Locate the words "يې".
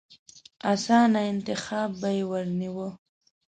2.17-2.23